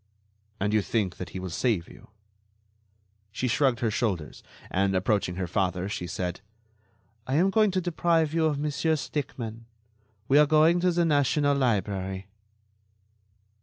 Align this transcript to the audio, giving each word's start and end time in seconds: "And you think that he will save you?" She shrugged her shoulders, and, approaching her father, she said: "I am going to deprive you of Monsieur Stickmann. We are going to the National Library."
"And 0.59 0.73
you 0.73 0.81
think 0.81 1.17
that 1.17 1.29
he 1.29 1.39
will 1.39 1.51
save 1.51 1.87
you?" 1.87 2.09
She 3.31 3.47
shrugged 3.47 3.81
her 3.81 3.91
shoulders, 3.91 4.41
and, 4.71 4.95
approaching 4.95 5.35
her 5.35 5.45
father, 5.45 5.87
she 5.87 6.07
said: 6.07 6.41
"I 7.27 7.35
am 7.35 7.51
going 7.51 7.69
to 7.69 7.81
deprive 7.81 8.33
you 8.33 8.47
of 8.47 8.57
Monsieur 8.57 8.95
Stickmann. 8.95 9.65
We 10.27 10.39
are 10.39 10.47
going 10.47 10.79
to 10.79 10.91
the 10.91 11.05
National 11.05 11.55
Library." 11.55 12.25